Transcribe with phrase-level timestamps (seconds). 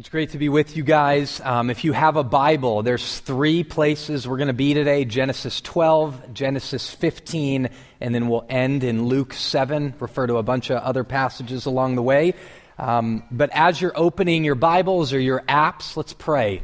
[0.00, 1.42] It's great to be with you guys.
[1.44, 5.60] Um, if you have a Bible, there's three places we're going to be today Genesis
[5.60, 7.68] 12, Genesis 15,
[8.00, 11.96] and then we'll end in Luke 7, refer to a bunch of other passages along
[11.96, 12.32] the way.
[12.78, 16.62] Um, but as you're opening your Bibles or your apps, let's pray.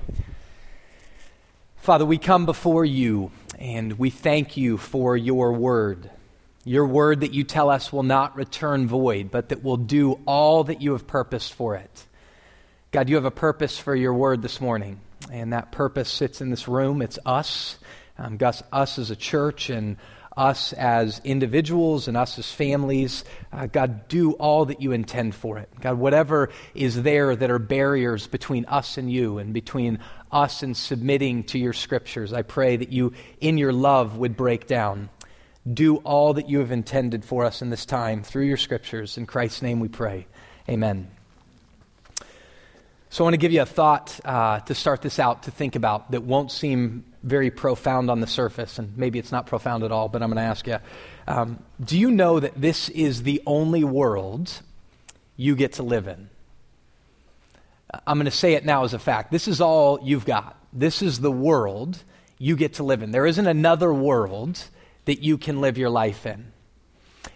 [1.76, 6.08] Father, we come before you and we thank you for your word.
[6.64, 10.64] Your word that you tell us will not return void, but that will do all
[10.64, 12.06] that you have purposed for it.
[12.96, 14.98] God, you have a purpose for your word this morning,
[15.30, 17.02] and that purpose sits in this room.
[17.02, 17.76] It's us,
[18.16, 19.98] um, Gus, us as a church, and
[20.34, 23.22] us as individuals and us as families.
[23.52, 25.68] Uh, God, do all that you intend for it.
[25.78, 29.98] God, whatever is there that are barriers between us and you and between
[30.32, 34.66] us and submitting to your scriptures, I pray that you, in your love, would break
[34.66, 35.10] down.
[35.70, 39.18] Do all that you have intended for us in this time through your scriptures.
[39.18, 40.26] In Christ's name we pray.
[40.66, 41.10] Amen.
[43.16, 45.74] So I want to give you a thought uh, to start this out to think
[45.74, 49.90] about that won't seem very profound on the surface, and maybe it's not profound at
[49.90, 50.76] all, but I'm going to ask you.
[51.26, 54.60] Um, do you know that this is the only world
[55.34, 56.28] you get to live in?
[58.06, 59.32] I'm going to say it now as a fact.
[59.32, 60.54] This is all you've got.
[60.74, 62.04] This is the world
[62.36, 63.12] you get to live in.
[63.12, 64.62] There isn't another world
[65.06, 66.52] that you can live your life in.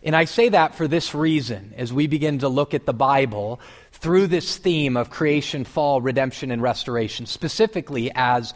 [0.03, 3.61] And I say that for this reason as we begin to look at the Bible
[4.01, 8.55] through this theme of creation, fall, redemption, and restoration, specifically as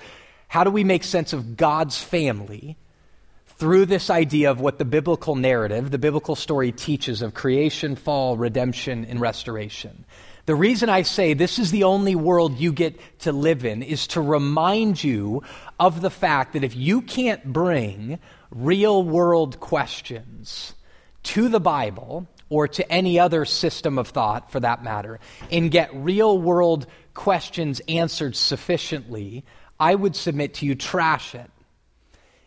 [0.48, 2.77] how do we make sense of God's family
[3.47, 8.36] through this idea of what the biblical narrative, the biblical story teaches of creation, fall,
[8.36, 10.05] redemption, and restoration.
[10.47, 14.06] The reason I say this is the only world you get to live in is
[14.08, 15.42] to remind you
[15.81, 18.19] of the fact that if you can't bring
[18.51, 20.75] real world questions
[21.25, 25.19] to the Bible, or to any other system of thought for that matter,
[25.51, 29.45] and get real world questions answered sufficiently,
[29.81, 31.51] I would submit to you trash it,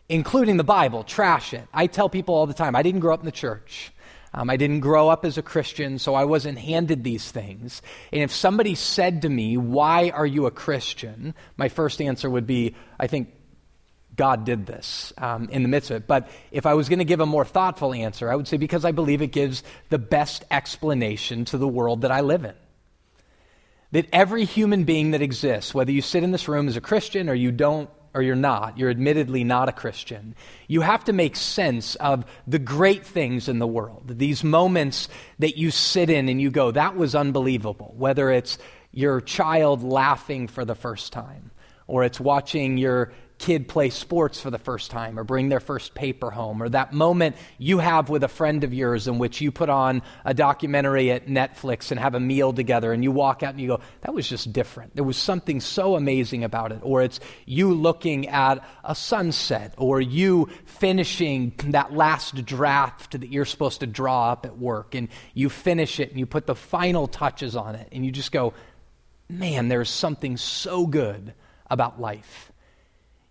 [0.08, 1.04] including the Bible.
[1.04, 1.68] Trash it.
[1.74, 3.92] I tell people all the time I didn't grow up in the church.
[4.32, 7.82] Um, I didn't grow up as a Christian, so I wasn't handed these things.
[8.10, 11.34] And if somebody said to me, Why are you a Christian?
[11.58, 13.28] my first answer would be, I think
[14.18, 16.06] God did this um, in the midst of it.
[16.06, 18.84] But if I was going to give a more thoughtful answer, I would say because
[18.84, 22.54] I believe it gives the best explanation to the world that I live in.
[23.92, 27.30] That every human being that exists, whether you sit in this room as a Christian
[27.30, 30.34] or you don't, or you're not, you're admittedly not a Christian,
[30.66, 34.18] you have to make sense of the great things in the world.
[34.18, 35.08] These moments
[35.38, 37.94] that you sit in and you go, that was unbelievable.
[37.96, 38.58] Whether it's
[38.90, 41.52] your child laughing for the first time,
[41.86, 45.94] or it's watching your kid play sports for the first time or bring their first
[45.94, 49.52] paper home, or that moment you have with a friend of yours in which you
[49.52, 53.50] put on a documentary at Netflix and have a meal together and you walk out
[53.50, 54.94] and you go, that was just different.
[54.94, 56.80] There was something so amazing about it.
[56.82, 63.44] Or it's you looking at a sunset or you finishing that last draft that you're
[63.44, 67.06] supposed to draw up at work and you finish it and you put the final
[67.06, 68.52] touches on it and you just go,
[69.28, 71.34] man, there's something so good
[71.70, 72.52] about life.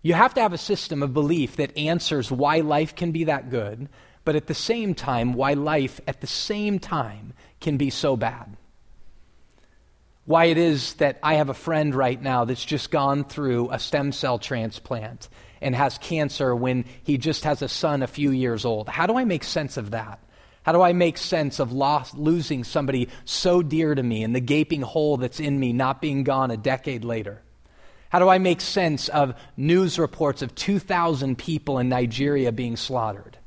[0.08, 3.50] You have to have a system of belief that answers why life can be that
[3.50, 3.90] good,
[4.24, 8.56] but at the same time, why life at the same time can be so bad.
[10.24, 13.78] Why it is that I have a friend right now that's just gone through a
[13.78, 15.28] stem cell transplant
[15.60, 18.88] and has cancer when he just has a son a few years old.
[18.88, 20.20] How do I make sense of that?
[20.62, 24.40] How do I make sense of lost, losing somebody so dear to me and the
[24.40, 27.42] gaping hole that's in me not being gone a decade later?
[28.10, 33.38] How do I make sense of news reports of 2,000 people in Nigeria being slaughtered?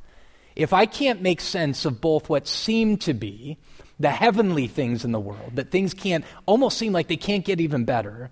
[0.55, 3.57] If I can't make sense of both what seem to be
[3.99, 7.59] the heavenly things in the world, that things can't almost seem like they can't get
[7.59, 8.29] even better,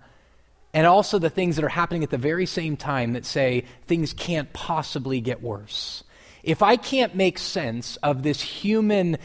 [0.74, 4.14] and also the things that are happening at the very same time that say things
[4.14, 6.04] can't possibly get worse.
[6.44, 9.18] If I can't make sense of this human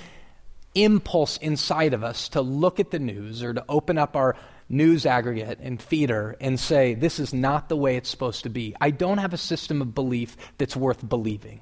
[0.75, 4.37] impulse inside of us to look at the news or to open up our
[4.69, 8.75] news aggregate and feeder and say, this is not the way it's supposed to be.
[8.81, 11.61] I don't have a system of belief that's worth believing.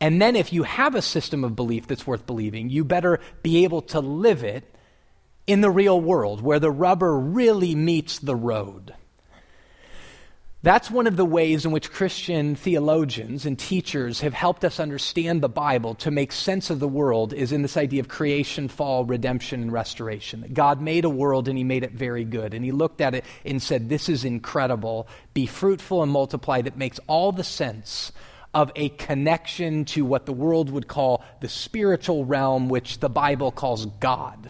[0.00, 3.64] And then, if you have a system of belief that's worth believing, you better be
[3.64, 4.64] able to live it
[5.46, 8.94] in the real world where the rubber really meets the road.
[10.64, 15.42] That's one of the ways in which Christian theologians and teachers have helped us understand
[15.42, 19.04] the Bible to make sense of the world is in this idea of creation, fall,
[19.04, 20.40] redemption, and restoration.
[20.40, 22.54] That God made a world and he made it very good.
[22.54, 25.06] And he looked at it and said, This is incredible.
[25.34, 26.62] Be fruitful and multiply.
[26.62, 28.10] That makes all the sense
[28.54, 33.52] of a connection to what the world would call the spiritual realm, which the Bible
[33.52, 34.48] calls God,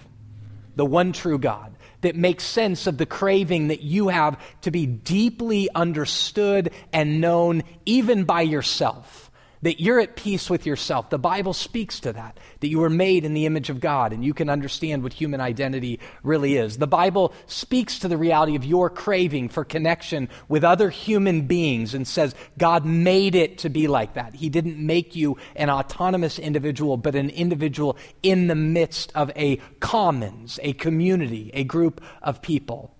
[0.77, 1.74] the one true God
[2.05, 7.63] that makes sense of the craving that you have to be deeply understood and known
[7.87, 9.24] even by yourself
[9.65, 11.09] that you're at peace with yourself.
[11.09, 14.23] The Bible speaks to that, that you were made in the image of God and
[14.23, 16.77] you can understand what human identity really is.
[16.77, 21.95] The Bible speaks to the reality of your craving for connection with other human beings
[21.95, 24.35] and says God made it to be like that.
[24.35, 29.57] He didn't make you an autonomous individual, but an individual in the midst of a
[29.81, 32.95] commons, a community, a group of people.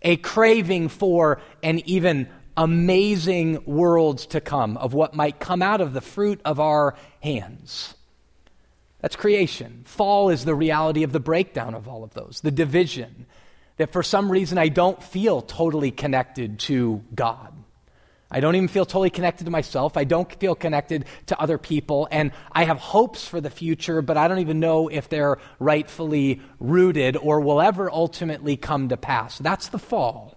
[0.00, 5.92] A craving for an even amazing worlds to come of what might come out of
[5.92, 7.94] the fruit of our hands.
[9.00, 9.82] That's creation.
[9.84, 13.26] Fall is the reality of the breakdown of all of those, the division,
[13.76, 17.52] that for some reason I don't feel totally connected to God.
[18.30, 19.96] I don't even feel totally connected to myself.
[19.96, 22.08] I don't feel connected to other people.
[22.10, 26.40] And I have hopes for the future, but I don't even know if they're rightfully
[26.58, 29.38] rooted or will ever ultimately come to pass.
[29.38, 30.35] That's the fall.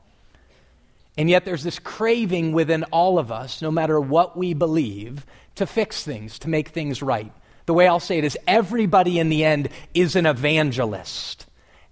[1.20, 5.26] And yet there's this craving within all of us, no matter what we believe,
[5.56, 7.34] to fix things, to make things right.
[7.66, 11.46] The way I'll say it is everybody in the end is an evangelist.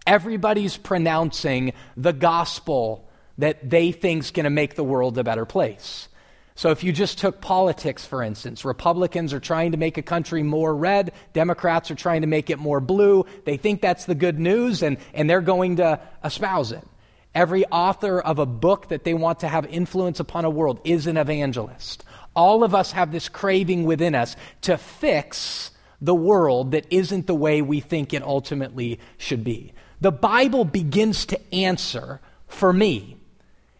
[0.06, 3.06] Everybody's pronouncing the gospel
[3.38, 6.08] that they think's going to make the world a better place.
[6.56, 10.42] So if you just took politics, for instance, Republicans are trying to make a country
[10.42, 13.26] more red, Democrats are trying to make it more blue.
[13.44, 16.88] They think that's the good news, and, and they're going to espouse it.
[17.38, 21.06] Every author of a book that they want to have influence upon a world is
[21.06, 22.04] an evangelist.
[22.36, 25.69] All of us have this craving within us to fix
[26.01, 29.72] the world that isn't the way we think it ultimately should be.
[30.01, 33.18] The Bible begins to answer for me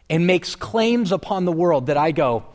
[0.08, 2.46] and makes claims upon the world that I go,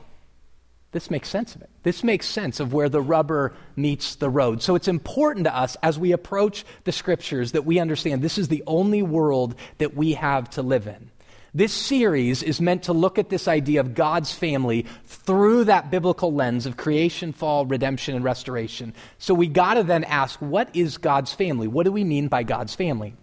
[0.92, 1.70] this makes sense of it.
[1.82, 4.62] This makes sense of where the rubber meets the road.
[4.62, 8.48] So it's important to us as we approach the scriptures that we understand this is
[8.48, 11.10] the only world that we have to live in.
[11.54, 16.32] This series is meant to look at this idea of God's family through that biblical
[16.32, 18.94] lens of creation, fall, redemption, and restoration.
[19.18, 21.68] So we got to then ask, what is God's family?
[21.68, 23.14] What do we mean by God's family?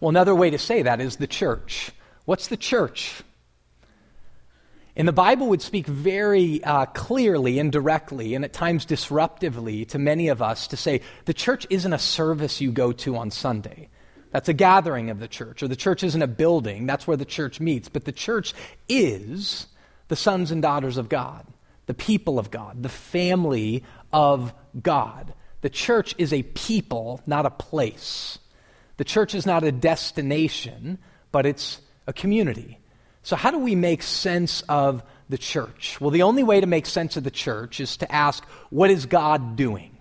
[0.00, 1.92] Well, another way to say that is the church.
[2.24, 3.22] What's the church?
[4.98, 9.98] And the Bible would speak very uh, clearly and directly, and at times disruptively to
[9.98, 13.90] many of us, to say the church isn't a service you go to on Sunday.
[14.32, 16.86] That's a gathering of the church, or the church isn't a building.
[16.86, 17.88] That's where the church meets.
[17.88, 18.54] But the church
[18.88, 19.68] is
[20.08, 21.46] the sons and daughters of God,
[21.86, 24.52] the people of God, the family of
[24.82, 25.32] God.
[25.60, 28.40] The church is a people, not a place.
[28.96, 30.98] The church is not a destination,
[31.30, 32.80] but it's a community.
[33.28, 36.00] So, how do we make sense of the church?
[36.00, 39.04] Well, the only way to make sense of the church is to ask, what is
[39.04, 39.97] God doing?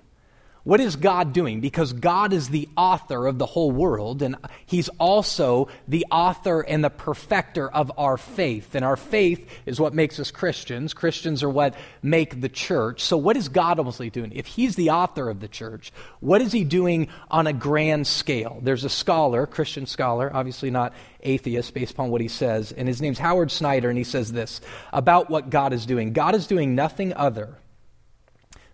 [0.68, 1.62] What is God doing?
[1.62, 4.36] Because God is the author of the whole world, and
[4.66, 8.76] He's also the author and the perfecter of our faith.
[8.76, 10.94] And our faith is what makes us Christians.
[10.94, 11.74] Christians are what
[12.04, 13.02] make the church.
[13.02, 14.34] So, what is God ultimately doing?
[14.36, 18.60] If He's the author of the church, what is He doing on a grand scale?
[18.62, 20.92] There's a scholar, Christian scholar, obviously not
[21.22, 24.60] atheist based upon what he says, and his name's Howard Snyder, and he says this
[24.92, 27.58] about what God is doing God is doing nothing other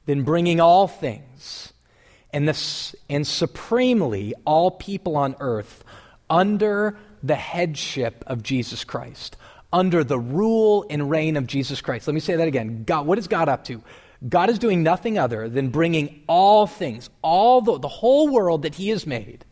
[0.07, 1.72] than bringing all things
[2.33, 2.51] and,
[3.09, 5.83] and supremely all people on earth
[6.29, 9.37] under the headship of Jesus Christ,
[9.71, 12.07] under the rule and reign of Jesus Christ.
[12.07, 12.83] Let me say that again.
[12.83, 13.81] God, what is God up to?
[14.27, 18.75] God is doing nothing other than bringing all things, all the, the whole world that
[18.75, 19.45] He has made,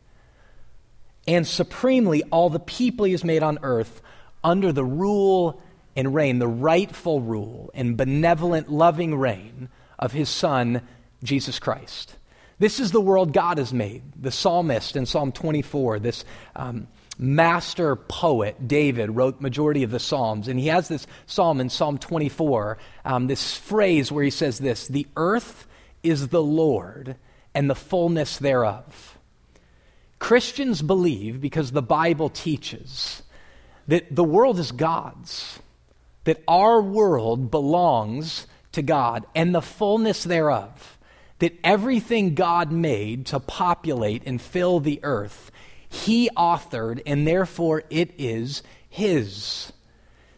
[1.28, 4.02] and supremely all the people He has made on earth
[4.44, 5.62] under the rule
[5.96, 9.70] and reign, the rightful rule and benevolent, loving reign
[10.00, 10.82] of His Son,
[11.22, 12.16] Jesus Christ.
[12.62, 14.04] This is the world God has made.
[14.22, 16.24] The psalmist in Psalm 24, this
[16.56, 16.88] um,
[17.18, 20.48] master poet, David, wrote majority of the Psalms.
[20.48, 24.88] And he has this psalm in Psalm 24, um, this phrase where he says this
[24.88, 25.66] The earth
[26.04, 27.16] is the Lord
[27.56, 29.18] and the fullness thereof.
[30.20, 33.24] Christians believe, because the Bible teaches,
[33.88, 35.58] that the world is God's,
[36.26, 41.00] that our world belongs to God and the fullness thereof
[41.42, 45.52] that everything God made to populate and fill the earth,
[45.90, 49.74] He authored, and therefore it is His.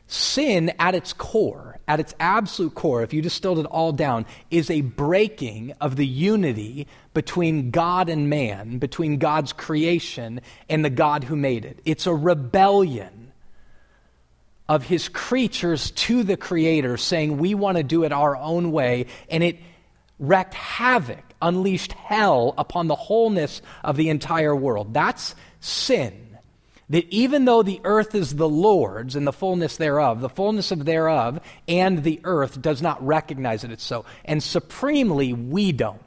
[0.07, 4.69] Sin, at its core, at its absolute core, if you distilled it all down, is
[4.69, 11.25] a breaking of the unity between God and man, between God's creation and the God
[11.25, 11.79] who made it.
[11.83, 13.33] It's a rebellion
[14.69, 19.07] of his creatures to the Creator, saying, We want to do it our own way.
[19.29, 19.57] And it
[20.23, 24.93] wreaked havoc, unleashed hell upon the wholeness of the entire world.
[24.93, 26.37] That's sin.
[26.89, 30.85] that even though the earth is the Lord's and the fullness thereof, the fullness of
[30.85, 34.05] thereof and the earth does not recognize that it's so.
[34.25, 36.01] And supremely, we don't.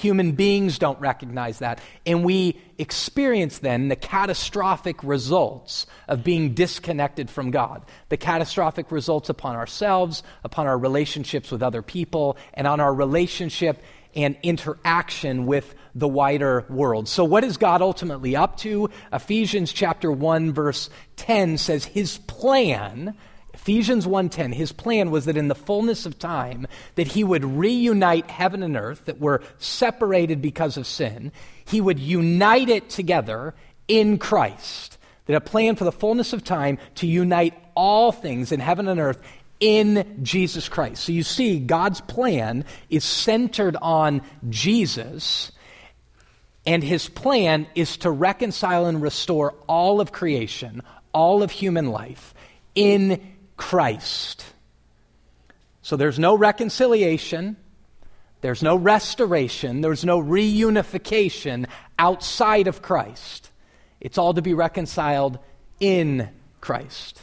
[0.00, 1.78] Human beings don't recognize that.
[2.06, 7.84] And we experience then the catastrophic results of being disconnected from God.
[8.08, 13.82] The catastrophic results upon ourselves, upon our relationships with other people, and on our relationship
[14.14, 17.06] and interaction with the wider world.
[17.06, 18.88] So, what is God ultimately up to?
[19.12, 23.14] Ephesians chapter 1, verse 10 says his plan.
[23.60, 28.30] Ephesians 1:10 his plan was that in the fullness of time that he would reunite
[28.30, 31.30] heaven and earth that were separated because of sin
[31.64, 33.54] he would unite it together
[33.86, 38.60] in Christ that a plan for the fullness of time to unite all things in
[38.60, 39.20] heaven and earth
[39.60, 41.04] in Jesus Christ.
[41.04, 45.52] So you see, God's plan is centered on Jesus,
[46.66, 52.34] and his plan is to reconcile and restore all of creation, all of human life
[52.74, 53.20] in
[53.60, 54.42] Christ.
[55.82, 57.58] So there's no reconciliation,
[58.40, 61.66] there's no restoration, there's no reunification
[61.98, 63.50] outside of Christ.
[64.00, 65.38] It's all to be reconciled
[65.78, 66.30] in
[66.62, 67.20] Christ.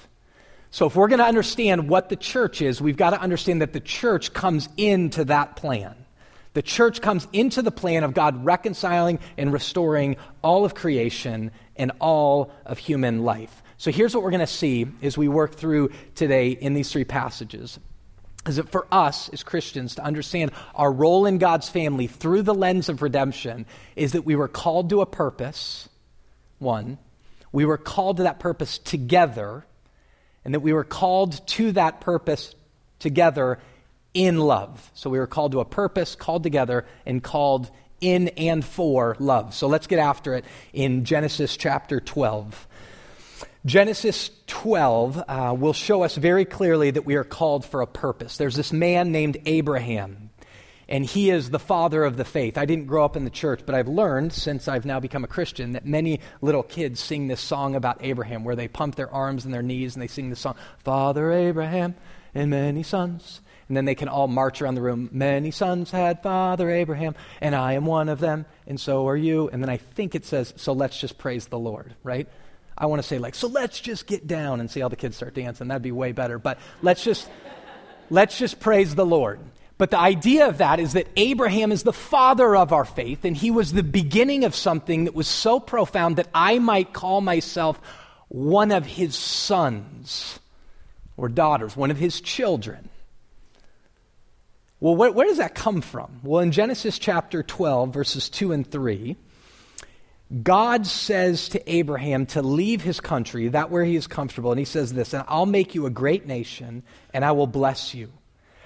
[0.70, 3.74] So, if we're going to understand what the church is, we've got to understand that
[3.74, 5.96] the church comes into that plan.
[6.54, 11.94] The church comes into the plan of God reconciling and restoring all of creation and
[12.00, 13.64] all of human life.
[13.78, 17.04] So, here's what we're going to see as we work through today in these three
[17.04, 17.80] passages.
[18.48, 22.56] Is that for us as Christians to understand our role in God's family through the
[22.56, 23.66] lens of redemption
[23.96, 25.90] is that we were called to a purpose,
[26.60, 26.98] one.
[27.52, 29.66] We were called to that purpose together
[30.46, 32.56] and that we were called to that purpose
[33.00, 33.60] together
[34.14, 34.90] in love.
[34.94, 37.70] So we were called to a purpose, called together, and called
[38.00, 39.54] in and for love.
[39.54, 42.68] So let's get after it in Genesis chapter 12.
[43.68, 48.38] Genesis 12 uh, will show us very clearly that we are called for a purpose.
[48.38, 50.30] There's this man named Abraham
[50.88, 52.58] and he is the father of the faith.
[52.58, 55.28] I didn't grow up in the church, but I've learned since I've now become a
[55.28, 59.44] Christian that many little kids sing this song about Abraham where they pump their arms
[59.44, 60.56] and their knees and they sing the song,
[60.86, 61.96] Father Abraham
[62.34, 63.42] and many sons.
[63.68, 65.10] And then they can all march around the room.
[65.12, 69.50] Many sons had Father Abraham, and I am one of them, and so are you.
[69.50, 72.30] And then I think it says, So let's just praise the Lord, right?
[72.78, 75.18] I want to say, like, so let's just get down and see all the kids
[75.18, 75.68] start dancing.
[75.68, 76.38] That'd be way better.
[76.38, 77.28] But let's just
[78.10, 79.40] let's just praise the Lord.
[79.78, 83.38] But the idea of that is that Abraham is the father of our faith, and
[83.38, 87.80] he was the beginning of something that was so profound that I might call myself
[88.28, 90.40] one of his sons
[91.16, 92.90] or daughters, one of his children.
[94.80, 96.20] Well, where, where, does that come from?
[96.24, 99.16] Well, in Genesis chapter 12, verses 2 and 3,
[100.44, 104.66] God says to Abraham to leave his country, that where he is comfortable, and he
[104.66, 108.12] says this, and I'll make you a great nation, and I will bless you.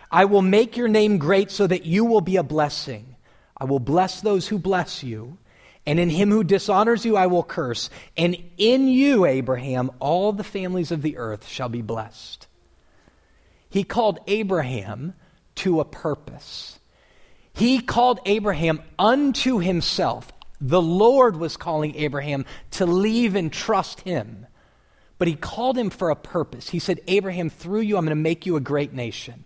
[0.10, 3.16] I will make your name great so that you will be a blessing.
[3.56, 5.38] I will bless those who bless you,
[5.86, 7.92] and in him who dishonors you I will curse.
[8.18, 12.48] And in you, Abraham, all the families of the earth shall be blessed.
[13.70, 15.14] He called Abraham
[15.56, 16.80] to a purpose.
[17.54, 20.32] He called Abraham unto himself.
[20.62, 24.46] The Lord was calling Abraham to leave and trust him.
[25.18, 26.70] But he called him for a purpose.
[26.70, 29.46] He said, Abraham, through you, I'm going to make you a great nation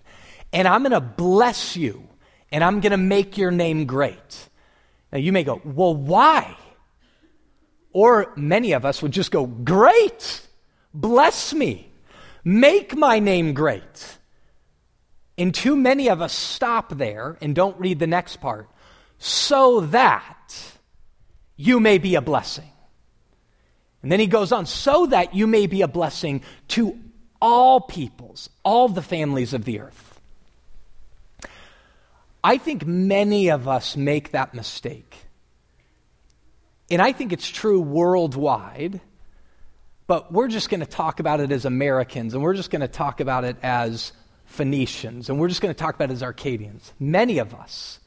[0.54, 2.08] and I'm going to bless you
[2.52, 4.50] and I'm going to make your name great.
[5.12, 6.56] Now you may go, well, why?
[7.92, 10.48] Or many of us would just go, great,
[10.94, 11.92] bless me,
[12.44, 14.18] make my name great.
[15.38, 18.70] And too many of us stop there and don't read the next part,
[19.18, 20.35] so that
[21.58, 22.70] you may be a blessing.
[24.02, 27.00] And then he goes on, so that you may be a blessing to
[27.42, 30.20] all peoples, all the families of the earth.
[32.44, 35.18] I think many of us make that mistake.
[36.92, 39.02] And I think it's true worldwide,
[40.06, 42.88] but we're just going to talk about it as Americans, and we're just going to
[42.88, 44.14] talk about it as
[44.46, 46.94] Phoenicians, and we're just going to talk about it as Arcadians.
[47.00, 48.00] Many of us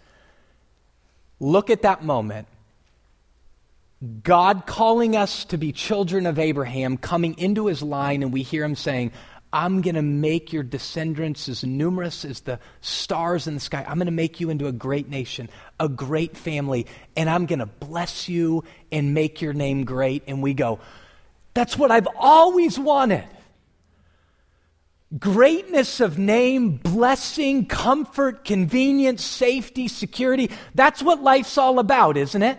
[1.40, 2.46] look at that moment,
[4.22, 8.64] God calling us to be children of Abraham, coming into his line, and we hear
[8.64, 9.10] him saying,
[9.52, 13.84] I'm going to make your descendants as numerous as the stars in the sky.
[13.88, 15.48] I'm going to make you into a great nation,
[15.80, 16.86] a great family,
[17.16, 18.62] and I'm going to bless you
[18.92, 20.22] and make your name great.
[20.28, 20.80] And we go,
[21.54, 23.24] that's what I've always wanted.
[25.18, 30.50] Greatness of name, blessing, comfort, convenience, safety, security.
[30.74, 32.58] That's what life's all about, isn't it?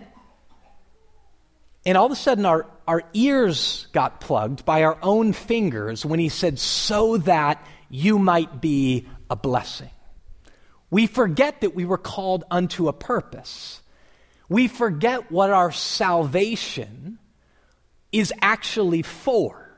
[1.90, 6.20] And all of a sudden, our, our ears got plugged by our own fingers when
[6.20, 9.90] he said, so that you might be a blessing.
[10.92, 13.82] We forget that we were called unto a purpose.
[14.50, 17.18] We forget what our salvation
[18.12, 19.76] is actually for.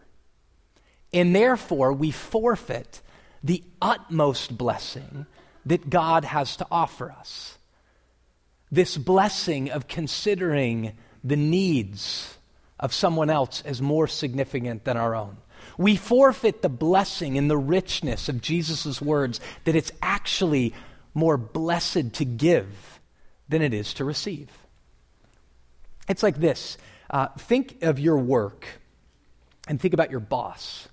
[1.14, 3.02] And therefore, we forfeit
[3.42, 5.28] the utmost blessing
[5.66, 7.58] that God has to offer us.
[8.70, 12.38] This blessing of considering the needs
[12.80, 15.38] of someone else as more significant than our own.
[15.78, 20.74] We forfeit the blessing and the richness of Jesus' words that it's actually
[21.14, 23.00] more blessed to give
[23.50, 24.50] than it is to receive.
[26.08, 26.78] It's like this
[27.10, 28.66] uh, think of your work
[29.68, 30.88] and think about your boss.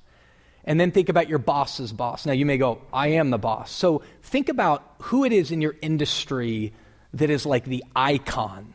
[0.65, 2.27] And then think about your boss's boss.
[2.27, 3.71] Now, you may go, I am the boss.
[3.71, 6.75] So think about who it is in your industry
[7.15, 8.75] that is like the icon.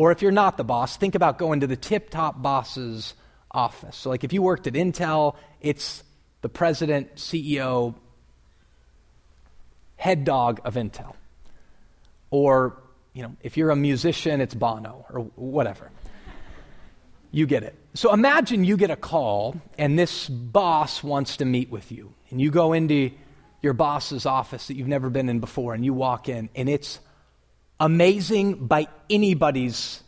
[0.00, 3.12] Or if you're not the boss, think about going to the tip top boss's
[3.50, 3.94] office.
[3.98, 6.02] So, like if you worked at Intel, it's
[6.40, 7.94] the president, CEO,
[9.96, 11.16] head dog of Intel.
[12.30, 15.90] Or, you know, if you're a musician, it's Bono or whatever.
[17.30, 17.74] You get it.
[17.92, 22.14] So imagine you get a call and this boss wants to meet with you.
[22.30, 23.10] And you go into
[23.60, 27.00] your boss's office that you've never been in before and you walk in and it's
[27.80, 30.02] amazing by anybody's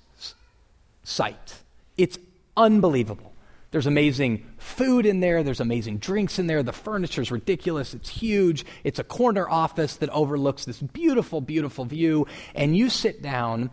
[1.02, 1.56] sight.
[1.96, 2.18] It's
[2.56, 3.32] unbelievable.
[3.72, 5.42] There's amazing food in there.
[5.42, 6.62] There's amazing drinks in there.
[6.62, 7.94] The furniture's ridiculous.
[7.94, 8.66] It's huge.
[8.84, 12.26] It's a corner office that overlooks this beautiful, beautiful view.
[12.54, 13.70] And you sit down,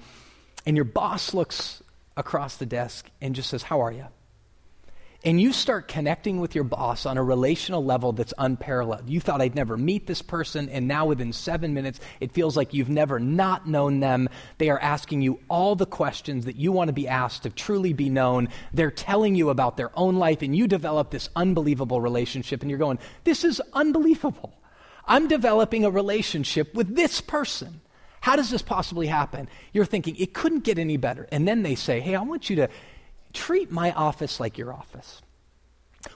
[0.65, 1.84] and your boss looks
[2.15, 4.06] across the desk and just says, How are you?
[5.23, 9.09] And you start connecting with your boss on a relational level that's unparalleled.
[9.09, 12.73] You thought I'd never meet this person, and now within seven minutes, it feels like
[12.73, 14.29] you've never not known them.
[14.59, 17.91] They are asking you all the questions that you want to be asked to truly
[17.91, 18.47] be known.
[18.73, 22.79] They're telling you about their own life, and you develop this unbelievable relationship, and you're
[22.79, 24.53] going, This is unbelievable.
[25.05, 27.82] I'm developing a relationship with this person.
[28.21, 29.49] How does this possibly happen?
[29.73, 31.27] You're thinking, it couldn't get any better.
[31.32, 32.69] And then they say, Hey, I want you to
[33.34, 35.22] treat my office like your office.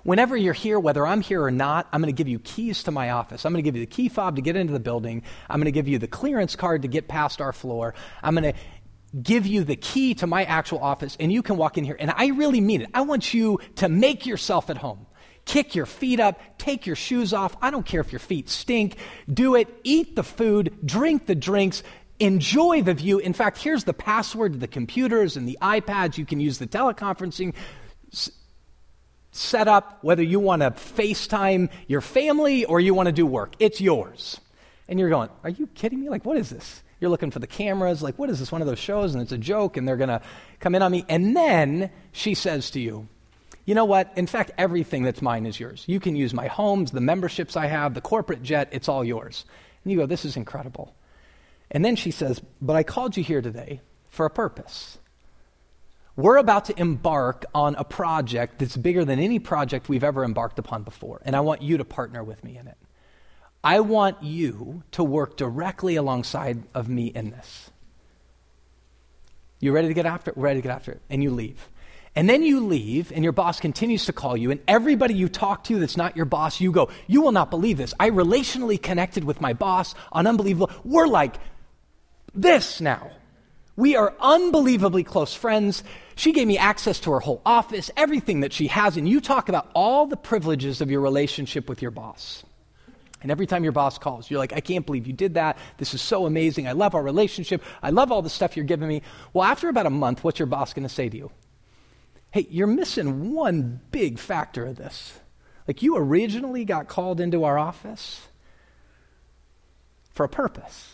[0.04, 2.92] Whenever you're here, whether I'm here or not, I'm going to give you keys to
[2.92, 3.46] my office.
[3.46, 5.24] I'm going to give you the key fob to get into the building.
[5.50, 7.94] I'm going to give you the clearance card to get past our floor.
[8.22, 8.60] I'm going to
[9.22, 11.98] give you the key to my actual office, and you can walk in here.
[12.00, 12.90] And I really mean it.
[12.94, 15.06] I want you to make yourself at home.
[15.46, 17.56] Kick your feet up, take your shoes off.
[17.62, 18.96] I don't care if your feet stink.
[19.32, 19.68] Do it.
[19.84, 21.84] Eat the food, drink the drinks,
[22.20, 23.20] enjoy the view.
[23.20, 26.18] In fact, here's the password to the computers and the iPads.
[26.18, 27.54] You can use the teleconferencing
[28.12, 28.32] s-
[29.32, 33.56] setup, whether you want to FaceTime your family or you want to do work.
[33.60, 34.40] It's yours.
[34.88, 36.10] And you're going, Are you kidding me?
[36.10, 36.84] Like, what is this?
[37.00, 38.02] You're looking for the cameras.
[38.02, 38.52] Like, what is this?
[38.52, 40.22] One of those shows, and it's a joke, and they're going to
[40.60, 41.06] come in on me.
[41.10, 43.10] And then she says to you,
[43.66, 44.12] you know what?
[44.16, 45.84] In fact, everything that's mine is yours.
[45.88, 49.46] You can use my homes, the memberships I have, the corporate jet, it's all yours.
[49.84, 50.96] And you go, This is incredible.
[51.72, 54.98] And then she says, But I called you here today for a purpose.
[56.16, 60.60] We're about to embark on a project that's bigger than any project we've ever embarked
[60.60, 62.78] upon before, and I want you to partner with me in it.
[63.64, 67.72] I want you to work directly alongside of me in this.
[69.60, 70.38] You ready to get after it?
[70.38, 71.02] Ready to get after it.
[71.10, 71.70] And you leave.
[72.16, 75.64] And then you leave, and your boss continues to call you, and everybody you talk
[75.64, 77.94] to that's not your boss, you go, You will not believe this.
[78.00, 80.70] I relationally connected with my boss on unbelievable.
[80.84, 81.38] We're like
[82.34, 83.12] this now.
[83.76, 85.84] We are unbelievably close friends.
[86.16, 89.50] She gave me access to her whole office, everything that she has, and you talk
[89.50, 92.44] about all the privileges of your relationship with your boss.
[93.24, 95.58] And every time your boss calls, you're like, I can't believe you did that.
[95.78, 96.68] This is so amazing.
[96.68, 97.64] I love our relationship.
[97.82, 99.02] I love all the stuff you're giving me.
[99.32, 101.32] Well, after about a month, what's your boss going to say to you?
[102.32, 105.20] Hey, you're missing one big factor of this.
[105.68, 108.28] Like, you originally got called into our office
[110.12, 110.93] for a purpose.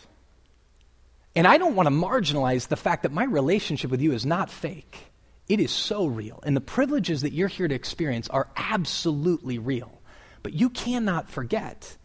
[1.39, 4.51] And I don't want to marginalize the fact that my relationship with you is not
[4.51, 5.05] fake.
[5.47, 6.41] It is so real.
[6.43, 10.01] And the privileges that you're here to experience are absolutely real.
[10.43, 11.95] But you cannot forget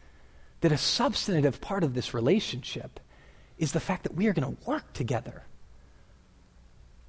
[0.60, 3.00] that a substantive part of this relationship
[3.58, 5.42] is the fact that we are going to work together.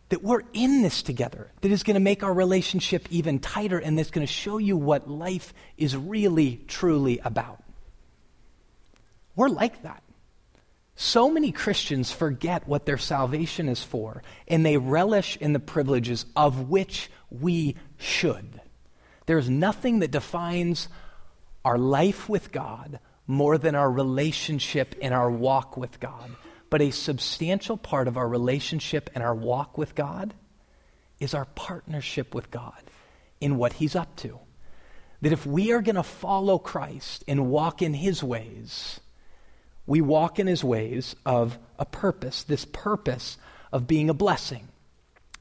[0.09, 3.99] That we're in this together, that is going to make our relationship even tighter, and
[3.99, 7.63] that's going to show you what life is really, truly about.
[9.35, 10.01] We're like that.
[10.95, 16.25] So many Christians forget what their salvation is for, and they relish in the privileges
[16.35, 18.61] of which we should.
[19.25, 20.87] There's nothing that defines
[21.65, 26.31] our life with God more than our relationship and our walk with God.
[26.69, 30.33] But a substantial part of our relationship and our walk with God
[31.19, 32.81] is our partnership with God
[33.41, 34.39] in what He's up to.
[35.21, 38.99] That if we are going to follow Christ and walk in His ways,
[39.87, 43.37] we walk in His ways of a purpose, this purpose
[43.71, 44.67] of being a blessing.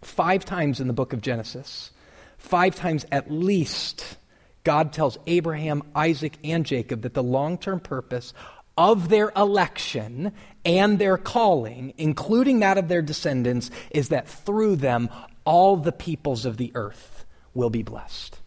[0.02, 1.90] Five times in the book of Genesis,
[2.36, 4.16] five times at least,
[4.64, 8.34] God tells Abraham, Isaac, and Jacob that the long term purpose
[8.76, 10.32] of their election
[10.64, 15.08] and their calling, including that of their descendants, is that through them
[15.44, 18.38] all the peoples of the earth will be blessed.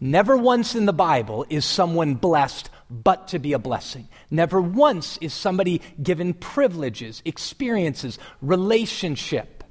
[0.00, 4.08] Never once in the Bible is someone blessed but to be a blessing.
[4.30, 9.64] Never once is somebody given privileges, experiences, relationship,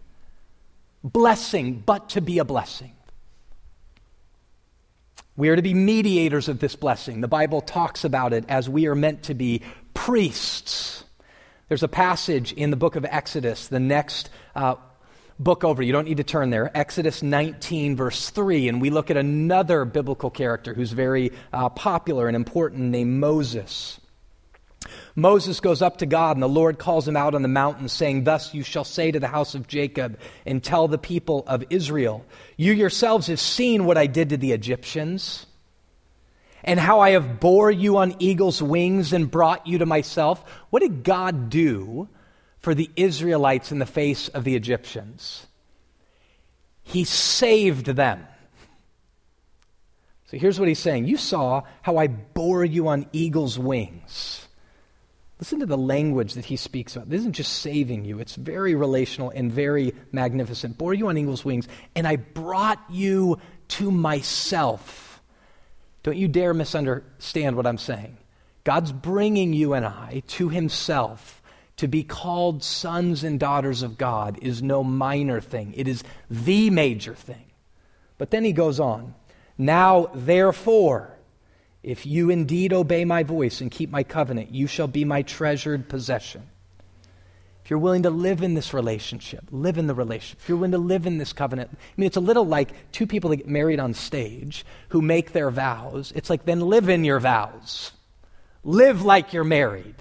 [1.04, 2.94] blessing but to be a blessing.
[5.36, 7.22] We are to be mediators of this blessing.
[7.22, 9.62] The Bible talks about it as we are meant to be
[9.94, 11.04] priests.
[11.68, 14.76] There's a passage in the book of Exodus, the next uh,
[15.40, 15.84] book over.
[15.84, 16.76] You don't need to turn there.
[16.76, 18.70] Exodus 19, verse 3.
[18.70, 24.00] And we look at another biblical character who's very uh, popular and important named Moses.
[25.16, 28.24] Moses goes up to God, and the Lord calls him out on the mountain, saying,
[28.24, 32.24] Thus you shall say to the house of Jacob, and tell the people of Israel,
[32.56, 35.46] You yourselves have seen what I did to the Egyptians,
[36.64, 40.44] and how I have bore you on eagle's wings and brought you to myself.
[40.70, 42.08] What did God do
[42.60, 45.48] for the Israelites in the face of the Egyptians?
[46.84, 48.26] He saved them.
[50.28, 54.48] So here's what he's saying You saw how I bore you on eagle's wings.
[55.40, 57.10] Listen to the language that he speaks about.
[57.10, 60.78] This isn't just saving you, it's very relational and very magnificent.
[60.78, 63.40] Bore you on eagle's wings, and I brought you
[63.70, 65.22] to myself.
[66.04, 68.18] Don't you dare misunderstand what I'm saying.
[68.64, 71.42] God's bringing you and I to himself.
[71.78, 76.70] To be called sons and daughters of God is no minor thing, it is the
[76.70, 77.46] major thing.
[78.18, 79.14] But then he goes on.
[79.58, 81.18] Now, therefore,
[81.84, 85.88] if you indeed obey my voice and keep my covenant, you shall be my treasured
[85.88, 86.50] possession.
[87.64, 90.40] If you're willing to live in this relationship, live in the relationship.
[90.42, 93.06] If you're willing to live in this covenant, I mean, it's a little like two
[93.06, 96.14] people that get married on stage who make their vows.
[96.16, 97.92] It's like, then live in your vows.
[98.64, 99.96] Live like you're married.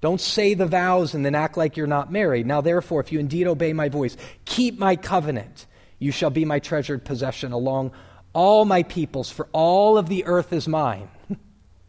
[0.00, 2.46] Don't say the vows and then act like you're not married.
[2.46, 5.66] Now, therefore, if you indeed obey my voice, keep my covenant,
[5.98, 7.92] you shall be my treasured possession along
[8.32, 11.08] all my peoples, for all of the earth is mine.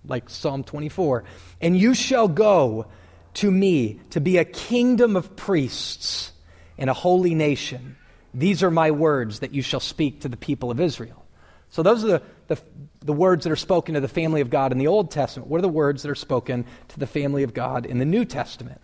[0.05, 1.23] like Psalm 24.
[1.61, 2.87] And you shall go
[3.35, 6.31] to me to be a kingdom of priests
[6.77, 7.97] and a holy nation.
[8.33, 11.25] These are my words that you shall speak to the people of Israel.
[11.69, 12.61] So, those are the, the,
[13.01, 15.49] the, words that are spoken to the family of God in the Old Testament.
[15.49, 18.25] What are the words that are spoken to the family of God in the New
[18.25, 18.81] Testament?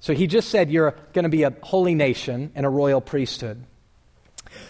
[0.00, 3.64] So, he just said you're going to be a holy nation and a royal priesthood.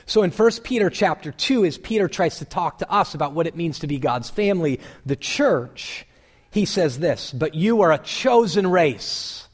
[0.06, 3.46] So in 1 Peter chapter 2, as Peter tries to talk to us about what
[3.46, 6.06] it means to be God's family, the church,
[6.50, 9.48] he says this But you are a chosen race,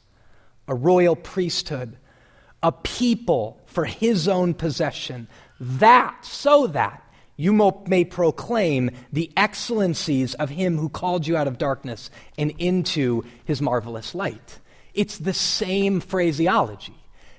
[0.67, 1.97] a royal priesthood,
[2.61, 5.27] a people for his own possession,
[5.59, 7.03] that, so that
[7.41, 13.23] you may proclaim the excellencies of him who called you out of darkness and into
[13.45, 14.59] his marvelous light.
[14.93, 16.93] It's the same phraseology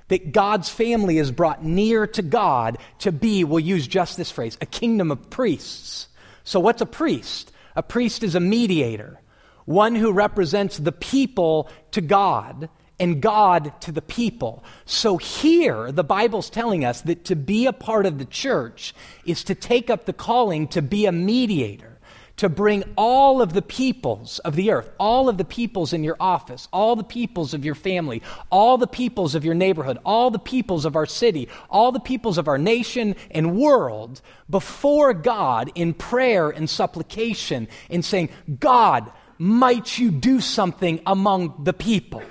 [0.08, 4.58] that God's family is brought near to God to be, we'll use just this phrase,
[4.60, 6.08] a kingdom of priests.
[6.42, 7.52] So, what's a priest?
[7.76, 9.20] A priest is a mediator,
[9.66, 12.68] one who represents the people to God
[13.02, 14.62] and God to the people.
[14.84, 18.94] So, here, the Bible's telling us that to be a part of the church
[19.26, 21.98] is to take up the calling to be a mediator
[22.36, 26.16] to bring all of the peoples of the earth, all of the peoples in your
[26.18, 30.38] office, all the peoples of your family, all the peoples of your neighborhood, all the
[30.38, 35.92] peoples of our city, all the peoples of our nation and world before God in
[35.92, 38.28] prayer and supplication and saying,
[38.60, 42.22] God, might you do something among the people?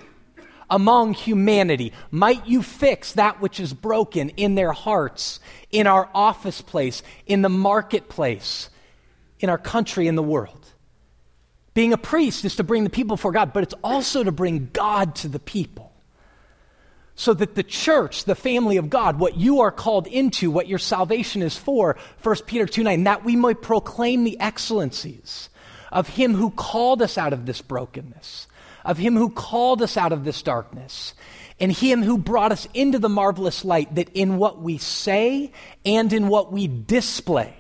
[0.72, 1.94] Among humanity.
[2.10, 7.44] Might you fix that which is broken in their hearts, in our office place, in
[7.44, 8.70] the marketplace,
[9.40, 10.66] in our country in the world.
[11.74, 14.70] Being a priest is to bring the people before God, but it's also to bring
[14.74, 15.92] God to the people.
[17.16, 20.80] So that the church, the family of God, what you are called into, what your
[20.80, 25.50] salvation is for, 1 Peter 2 9, that we might proclaim the excellencies
[25.92, 28.48] of Him who called us out of this brokenness,
[28.86, 31.14] of Him who called us out of this darkness,
[31.60, 35.52] and Him who brought us into the marvelous light, that in what we say
[35.86, 37.56] and in what we display,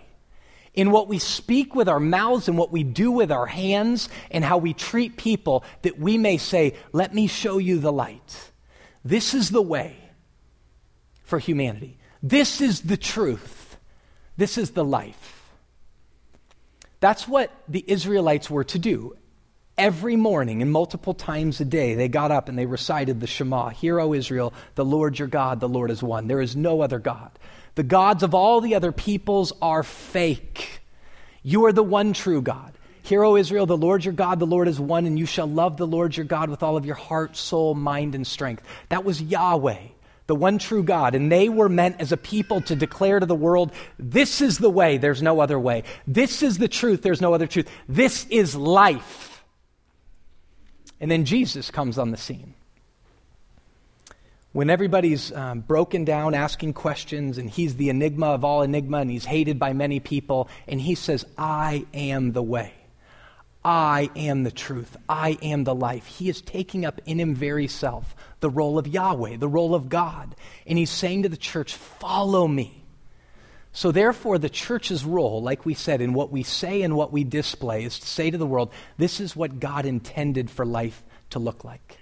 [0.73, 4.43] in what we speak with our mouths and what we do with our hands and
[4.43, 8.51] how we treat people, that we may say, Let me show you the light.
[9.03, 9.95] This is the way
[11.23, 11.97] for humanity.
[12.23, 13.77] This is the truth.
[14.37, 15.51] This is the life.
[16.99, 19.15] That's what the Israelites were to do.
[19.81, 23.69] Every morning and multiple times a day, they got up and they recited the Shema
[23.69, 26.27] Hear, O Israel, the Lord your God, the Lord is one.
[26.27, 27.31] There is no other God.
[27.73, 30.81] The gods of all the other peoples are fake.
[31.41, 32.73] You are the one true God.
[33.01, 35.77] Hear, O Israel, the Lord your God, the Lord is one, and you shall love
[35.77, 38.61] the Lord your God with all of your heart, soul, mind, and strength.
[38.89, 39.81] That was Yahweh,
[40.27, 41.15] the one true God.
[41.15, 44.69] And they were meant as a people to declare to the world, this is the
[44.69, 45.85] way, there's no other way.
[46.05, 47.67] This is the truth, there's no other truth.
[47.89, 49.30] This is life.
[51.01, 52.53] And then Jesus comes on the scene.
[54.53, 59.09] When everybody's um, broken down, asking questions, and he's the enigma of all enigma, and
[59.09, 62.73] he's hated by many people, and he says, I am the way.
[63.63, 64.95] I am the truth.
[65.07, 66.05] I am the life.
[66.05, 69.89] He is taking up in him very self the role of Yahweh, the role of
[69.89, 70.35] God.
[70.67, 72.80] And he's saying to the church, Follow me.
[73.73, 77.23] So, therefore, the church's role, like we said, in what we say and what we
[77.23, 81.39] display, is to say to the world, This is what God intended for life to
[81.39, 81.97] look like.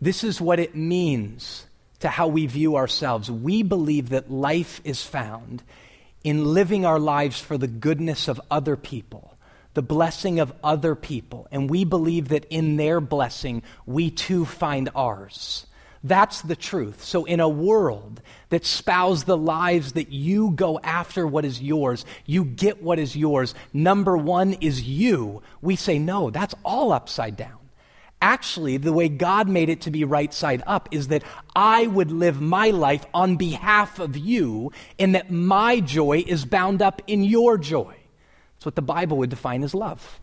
[0.00, 1.66] This is what it means
[2.00, 3.30] to how we view ourselves.
[3.30, 5.62] We believe that life is found
[6.22, 9.36] in living our lives for the goodness of other people
[9.76, 14.88] the blessing of other people, and we believe that in their blessing, we too find
[14.94, 15.66] ours.
[16.02, 17.04] That's the truth.
[17.04, 22.04] So, in a world that spouts the lives that you go after what is yours,
[22.26, 27.36] you get what is yours, number one is you, we say, no, that's all upside
[27.36, 27.58] down.
[28.22, 31.22] Actually, the way God made it to be right side up is that
[31.54, 36.80] I would live my life on behalf of you, and that my joy is bound
[36.80, 37.94] up in your joy.
[38.56, 40.18] It's what the Bible would define as love.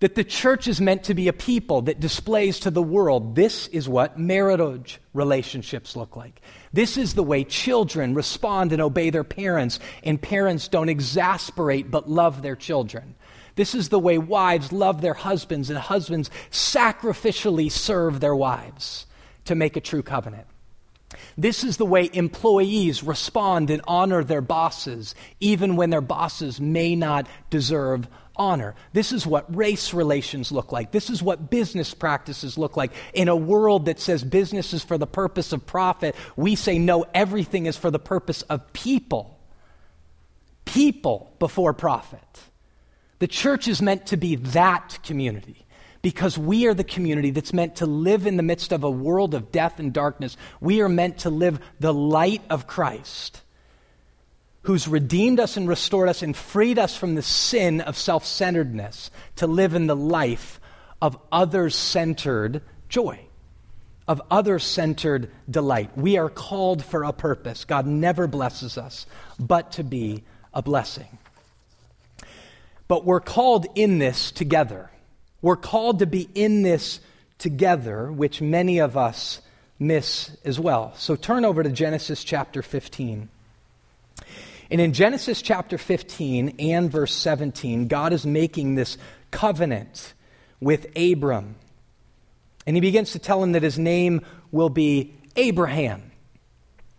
[0.00, 3.68] That the church is meant to be a people that displays to the world this
[3.68, 6.42] is what marriage relationships look like.
[6.72, 12.08] This is the way children respond and obey their parents, and parents don't exasperate but
[12.08, 13.14] love their children.
[13.54, 19.06] This is the way wives love their husbands, and husbands sacrificially serve their wives
[19.44, 20.46] to make a true covenant.
[21.36, 26.96] This is the way employees respond and honor their bosses, even when their bosses may
[26.96, 28.74] not deserve honor.
[28.92, 30.90] This is what race relations look like.
[30.90, 32.92] This is what business practices look like.
[33.12, 37.04] In a world that says business is for the purpose of profit, we say no,
[37.14, 39.38] everything is for the purpose of people.
[40.64, 42.20] People before profit.
[43.18, 45.64] The church is meant to be that community
[46.02, 49.34] because we are the community that's meant to live in the midst of a world
[49.34, 50.36] of death and darkness.
[50.60, 53.40] We are meant to live the light of Christ,
[54.62, 59.10] who's redeemed us and restored us and freed us from the sin of self centeredness,
[59.36, 60.60] to live in the life
[61.00, 63.18] of others centered joy,
[64.06, 65.90] of others centered delight.
[65.96, 67.64] We are called for a purpose.
[67.64, 69.06] God never blesses us
[69.38, 70.22] but to be
[70.54, 71.18] a blessing.
[72.86, 74.90] But we're called in this together.
[75.40, 77.00] We're called to be in this
[77.38, 79.40] together, which many of us
[79.78, 80.92] miss as well.
[80.96, 83.28] So turn over to Genesis chapter 15.
[84.72, 88.96] And in Genesis chapter 15 and verse 17, God is making this
[89.30, 90.14] covenant
[90.60, 91.56] with Abram.
[92.66, 96.10] And he begins to tell him that his name will be Abraham.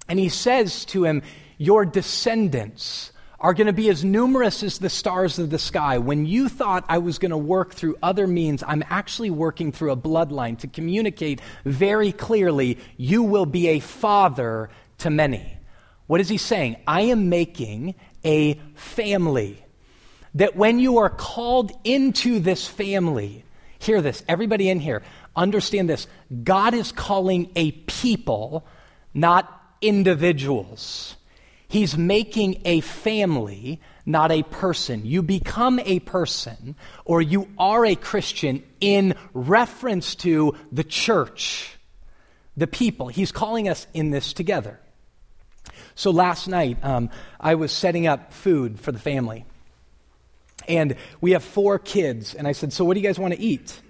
[0.08, 1.24] And he says to him,
[1.58, 5.98] Your descendants are going to be as numerous as the stars of the sky.
[5.98, 9.94] When you thought I was going to work through other means, I'm actually working through
[9.94, 15.58] a bloodline to communicate very clearly you will be a father to many.
[16.08, 16.78] What is he saying?
[16.88, 19.64] I am making a family.
[20.36, 23.44] That when you are called into this family,
[23.80, 25.04] hear this, everybody in here,
[25.36, 26.08] understand this.
[26.44, 28.66] God is calling a people,
[29.14, 31.16] not individuals.
[31.68, 35.06] He's making a family, not a person.
[35.06, 41.78] You become a person or you are a Christian in reference to the church,
[42.56, 43.08] the people.
[43.08, 44.80] He's calling us in this together.
[45.96, 49.46] So last night, um, I was setting up food for the family.
[50.68, 52.34] And we have four kids.
[52.34, 53.82] And I said, So, what do you guys want to eat?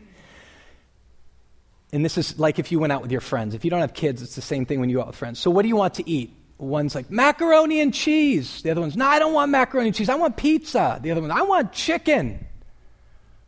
[1.92, 3.54] And this is like if you went out with your friends.
[3.54, 5.40] If you don't have kids, it's the same thing when you go out with friends.
[5.40, 6.36] So, what do you want to eat?
[6.58, 8.62] One's like, macaroni and cheese.
[8.62, 10.10] The other one's, no, I don't want macaroni and cheese.
[10.10, 11.00] I want pizza.
[11.02, 12.48] The other one, I want chicken.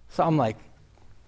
[0.10, 0.58] So I'm like,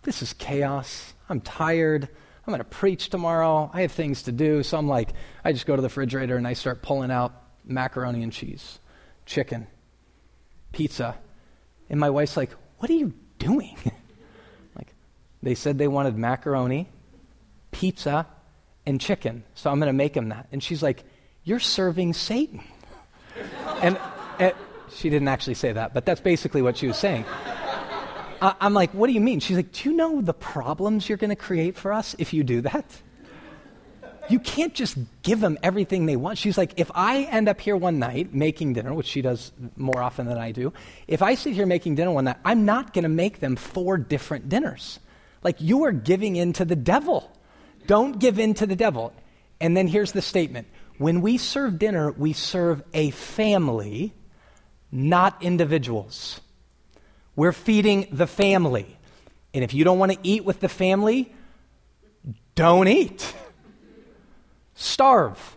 [0.04, 1.14] this is chaos.
[1.30, 2.10] I'm tired.
[2.48, 3.70] I'm going to preach tomorrow.
[3.74, 4.64] I have things to do.
[4.64, 5.10] So I'm like,
[5.44, 7.34] I just go to the refrigerator and I start pulling out
[7.66, 8.80] macaroni and cheese,
[9.26, 9.68] chicken,
[10.72, 11.18] pizza.
[11.90, 13.78] And my wife's like, what are you doing?
[14.78, 14.94] like,
[15.44, 16.88] they said they wanted macaroni,
[17.72, 18.26] pizza,
[18.86, 20.48] and chicken, so I'm going to make him that.
[20.54, 21.04] And she's like,
[21.44, 22.64] You're serving Satan.
[23.82, 24.00] and,
[24.40, 24.54] and
[24.94, 27.26] she didn't actually say that, but that's basically what she was saying.
[28.42, 29.40] I'm like, What do you mean?
[29.40, 32.44] She's like, Do you know the problems you're going to create for us if you
[32.44, 33.02] do that?
[34.30, 36.38] You can't just give them everything they want.
[36.38, 40.02] She's like, if I end up here one night making dinner, which she does more
[40.02, 40.74] often than I do,
[41.08, 43.98] if I sit here making dinner one night, I'm not going to make them four
[43.98, 45.00] different dinners.
[45.44, 47.32] Like, you are giving in to the devil.
[47.86, 49.14] Don't give in to the devil.
[49.62, 54.14] And then here's the statement when we serve dinner, we serve a family,
[54.92, 56.42] not individuals.
[57.38, 58.98] We're feeding the family.
[59.54, 61.32] And if you don't want to eat with the family,
[62.56, 63.34] don't eat.
[64.74, 65.56] Starve.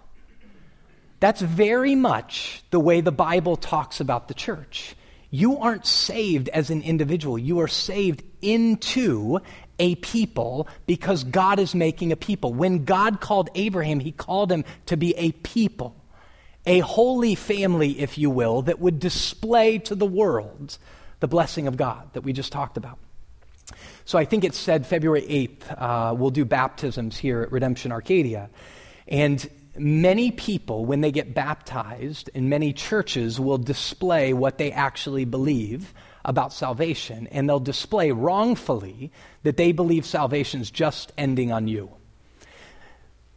[1.18, 4.94] That's very much the way the Bible talks about the church.
[5.30, 9.40] You aren't saved as an individual, you are saved into
[9.78, 12.52] a people because God is making a people.
[12.52, 15.96] When God called Abraham, he called him to be a people,
[16.66, 20.76] a holy family, if you will, that would display to the world
[21.20, 22.98] the blessing of God that we just talked about.
[24.04, 28.50] So I think it said February 8th, uh, we'll do baptisms here at Redemption Arcadia.
[29.06, 35.24] And many people, when they get baptized in many churches, will display what they actually
[35.24, 39.10] believe about salvation, and they'll display wrongfully
[39.42, 41.90] that they believe salvation's just ending on you.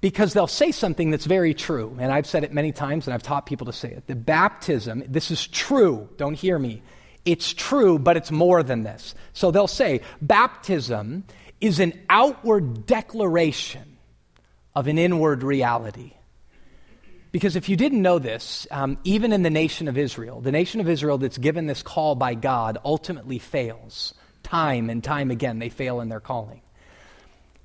[0.02, 3.24] Because they'll say something that's very true, and I've said it many times, and I've
[3.24, 4.06] taught people to say it.
[4.08, 6.82] The baptism, this is true, don't hear me.
[7.25, 9.15] It's true, but it's more than this.
[9.33, 11.23] So they'll say, baptism
[11.62, 13.97] is an outward declaration
[14.75, 16.13] of an inward reality.
[17.31, 20.81] Because if you didn't know this, um, even in the nation of Israel, the nation
[20.81, 24.13] of Israel that's given this call by God ultimately fails.
[24.43, 26.62] Time and time again, they fail in their calling.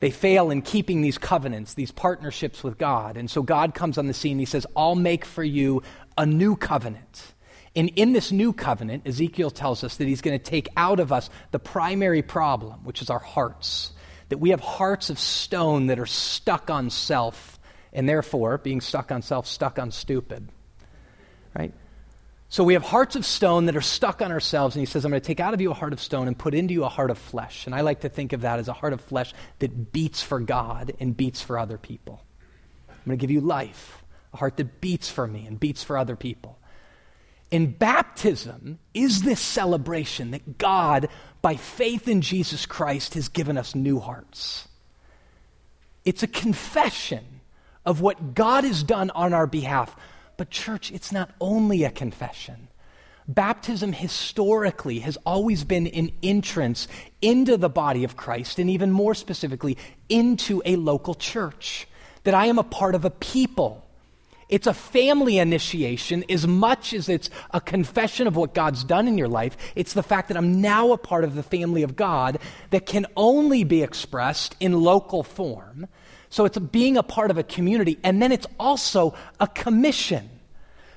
[0.01, 3.17] They fail in keeping these covenants, these partnerships with God.
[3.17, 4.39] And so God comes on the scene.
[4.39, 5.83] He says, I'll make for you
[6.17, 7.35] a new covenant.
[7.79, 11.13] And in this new covenant, Ezekiel tells us that he's going to take out of
[11.13, 13.93] us the primary problem, which is our hearts.
[14.31, 17.61] That we have hearts of stone that are stuck on self
[17.93, 20.49] and therefore, being stuck on self, stuck on stupid.
[21.57, 21.73] Right?
[22.49, 25.13] So we have hearts of stone that are stuck on ourselves, and he says, I'm
[25.13, 26.89] going to take out of you a heart of stone and put into you a
[26.89, 27.65] heart of flesh.
[27.67, 30.41] And I like to think of that as a heart of flesh that beats for
[30.41, 32.25] God and beats for other people.
[32.89, 35.97] I'm going to give you life, a heart that beats for me and beats for
[35.97, 36.58] other people.
[37.51, 41.09] And baptism is this celebration that God,
[41.41, 44.69] by faith in Jesus Christ, has given us new hearts.
[46.05, 47.41] It's a confession
[47.87, 49.97] of what God has done on our behalf.
[50.37, 52.69] But, church, it's not only a confession.
[53.27, 56.87] Baptism historically has always been an entrance
[57.21, 61.89] into the body of Christ, and even more specifically, into a local church.
[62.25, 63.88] That I am a part of a people.
[64.49, 69.19] It's a family initiation as much as it's a confession of what God's done in
[69.19, 69.57] your life.
[69.75, 72.39] It's the fact that I'm now a part of the family of God
[72.71, 75.89] that can only be expressed in local form
[76.31, 80.29] so it's being a part of a community, and then it's also a commission.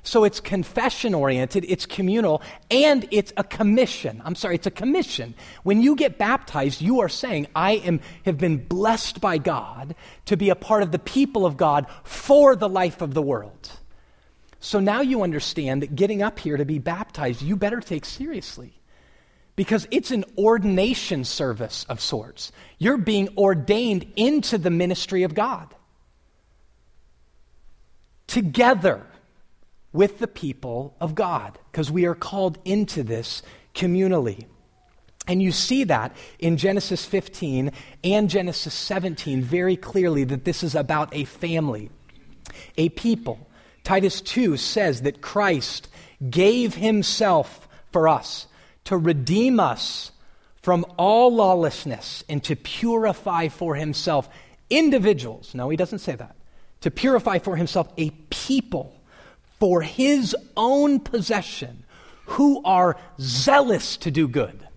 [0.03, 4.21] So it's confession oriented, it's communal, and it's a commission.
[4.25, 5.35] I'm sorry, it's a commission.
[5.63, 9.93] When you get baptized, you are saying, I am, have been blessed by God
[10.25, 13.71] to be a part of the people of God for the life of the world.
[14.59, 18.73] So now you understand that getting up here to be baptized, you better take seriously
[19.55, 22.51] because it's an ordination service of sorts.
[22.79, 25.75] You're being ordained into the ministry of God
[28.25, 29.05] together
[29.93, 33.41] with the people of God because we are called into this
[33.73, 34.45] communally.
[35.27, 37.71] And you see that in Genesis 15
[38.03, 41.89] and Genesis 17 very clearly that this is about a family,
[42.77, 43.47] a people.
[43.83, 45.87] Titus 2 says that Christ
[46.29, 48.47] gave himself for us
[48.85, 50.11] to redeem us
[50.61, 54.29] from all lawlessness and to purify for himself
[54.69, 55.53] individuals.
[55.53, 56.35] No, he doesn't say that.
[56.81, 59.00] To purify for himself a people
[59.61, 61.83] for his own possession
[62.25, 64.67] who are zealous to do good.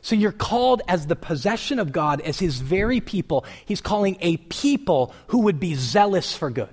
[0.00, 3.44] So you're called as the possession of God, as his very people.
[3.66, 6.72] He's calling a people who would be zealous for good.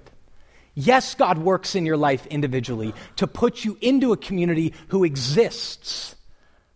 [0.73, 6.15] Yes, God works in your life individually to put you into a community who exists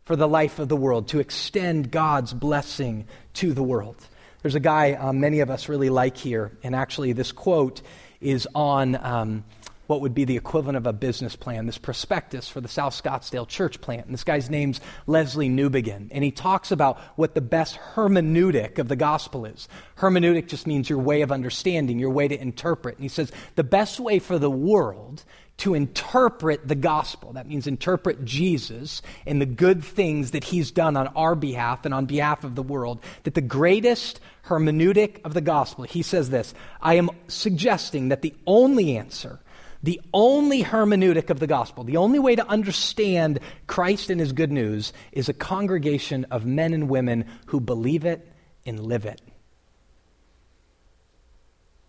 [0.04, 3.06] for the life of the world, to extend God's blessing
[3.36, 3.96] to the world.
[4.42, 7.82] There's a guy um, many of us really like here, and actually, this quote
[8.20, 9.44] is on um,
[9.92, 13.46] what would be the equivalent of a business plan, this prospectus for the South Scottsdale
[13.46, 14.06] church plant.
[14.06, 16.08] And this guy's name's Lesslie Newbigin.
[16.12, 19.68] And he talks about what the best hermeneutic of the gospel is.
[19.98, 22.96] Hermeneutic just means your way of understanding, your way to interpret.
[22.96, 25.26] And he says the best way for the world
[25.58, 27.34] to interpret the gospel.
[27.34, 31.94] That means interpret Jesus and the good things that he's done on our behalf and
[31.94, 33.04] on behalf of the world.
[33.24, 38.34] That the greatest hermeneutic of the gospel, he says this I am suggesting that the
[38.48, 39.42] only answer,
[39.84, 44.52] the only hermeneutic of the gospel, the only way to understand Christ and his good
[44.52, 48.28] news is a congregation of men and women who believe it
[48.66, 49.22] and live it.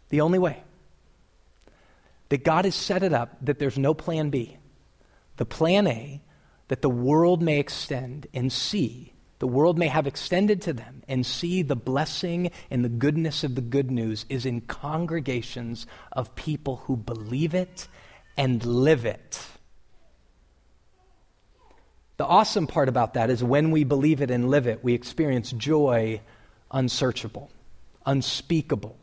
[0.08, 0.62] The only way
[2.30, 4.56] that God has set it up that there's no plan B.
[5.36, 6.22] The plan A,
[6.68, 9.11] that the world may extend and see,
[9.42, 13.56] the world may have extended to them and see the blessing and the goodness of
[13.56, 17.88] the good news is in congregations of people who believe it
[18.36, 19.44] and live it.
[22.18, 25.50] The awesome part about that is when we believe it and live it, we experience
[25.50, 26.20] joy
[26.70, 27.50] unsearchable,
[28.06, 28.96] unspeakable,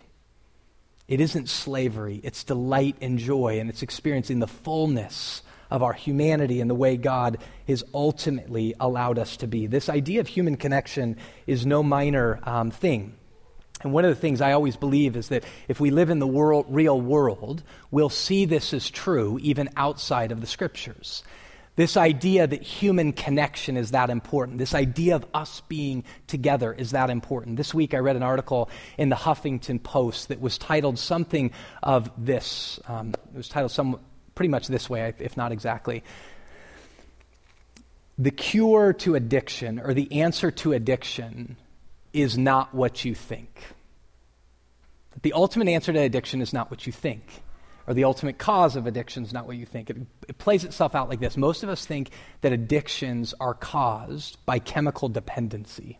[1.10, 6.62] it isn't slavery, it's delight and joy, and it's experiencing the fullness of our humanity
[6.62, 9.68] and the way God has ultimately allowed us to be.
[9.68, 11.18] This idea of human connection
[11.48, 13.16] is no minor um, thing.
[13.82, 16.28] And one of the things I always believe is that if we live in the
[16.28, 21.24] world, real world, we'll see this as true even outside of the scriptures.
[21.80, 24.58] This idea that human connection is that important.
[24.58, 27.56] This idea of us being together is that important.
[27.56, 31.52] This week I read an article in the Huffington Post that was titled something
[31.82, 32.82] of this.
[32.86, 33.98] Um, it was titled some,
[34.40, 36.02] pretty much this way, if not exactly.
[38.18, 41.58] The cure to addiction, or the answer to addiction,
[42.14, 43.50] is not what you think.
[45.24, 47.26] The ultimate answer to addiction is not what you think
[47.86, 49.90] or the ultimate cause of addiction is not what you think.
[49.90, 49.98] It,
[50.30, 51.36] it, plays itself out like this.
[51.36, 52.12] Most of us think
[52.42, 56.00] that addictions are caused by chemical dependency.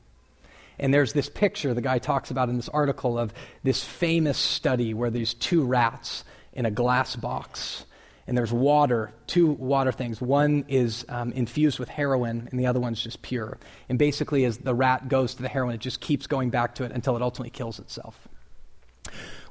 [0.78, 3.34] And there's this picture the guy talks about in this article of
[3.64, 6.24] this famous study where these two rats
[6.54, 7.86] in a glass box.
[8.30, 10.22] And there's water, two water things.
[10.22, 13.58] One is um, infused with heroin, and the other one's just pure.
[13.90, 16.84] And basically, as the rat goes to the heroin, it just keeps going back to
[16.84, 18.28] it until it ultimately kills itself.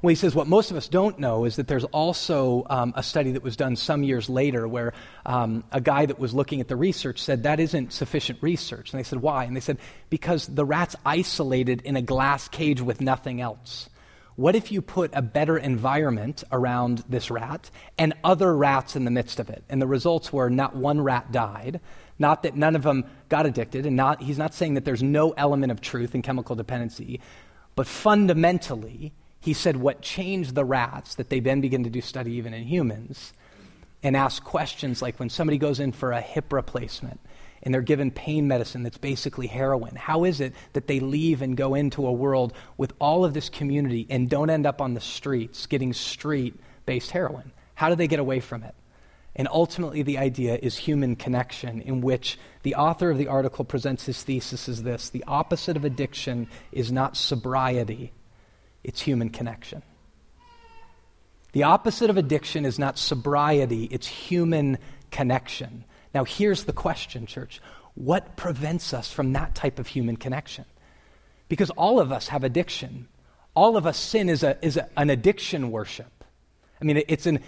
[0.01, 3.03] Well, he says what most of us don't know is that there's also um, a
[3.03, 4.93] study that was done some years later where
[5.25, 8.93] um, a guy that was looking at the research said that isn't sufficient research.
[8.93, 9.43] And they said, why?
[9.43, 9.77] And they said,
[10.09, 13.89] because the rat's isolated in a glass cage with nothing else.
[14.39, 19.11] What if you put a better environment around this rat and other rats in the
[19.11, 19.65] midst of it?
[19.67, 21.81] And the results were not one rat died,
[22.17, 25.31] not that none of them got addicted, and not, he's not saying that there's no
[25.31, 27.19] element of truth in chemical dependency,
[27.75, 29.11] but fundamentally,
[29.41, 32.63] he said what changed the rats that they then begin to do study even in
[32.63, 33.33] humans
[34.03, 37.19] and ask questions like when somebody goes in for a hip replacement
[37.63, 41.57] and they're given pain medicine that's basically heroin how is it that they leave and
[41.57, 45.01] go into a world with all of this community and don't end up on the
[45.01, 46.55] streets getting street
[46.85, 48.75] based heroin how do they get away from it
[49.35, 54.05] and ultimately the idea is human connection in which the author of the article presents
[54.05, 58.11] his thesis as this the opposite of addiction is not sobriety
[58.83, 59.83] it's human connection.
[61.51, 64.77] The opposite of addiction is not sobriety, it's human
[65.11, 65.83] connection.
[66.13, 67.61] Now, here's the question, church
[67.95, 70.65] what prevents us from that type of human connection?
[71.49, 73.07] Because all of us have addiction.
[73.55, 76.23] All of us sin is, a, is a, an addiction worship.
[76.79, 77.39] I mean, it's, an,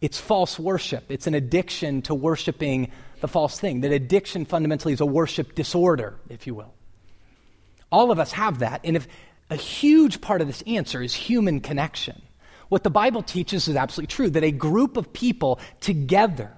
[0.00, 1.04] it's false worship.
[1.10, 3.82] It's an addiction to worshiping the false thing.
[3.82, 6.74] That addiction fundamentally is a worship disorder, if you will.
[7.92, 8.80] All of us have that.
[8.82, 9.06] And if
[9.50, 12.20] a huge part of this answer is human connection.
[12.68, 16.52] What the Bible teaches is absolutely true that a group of people together,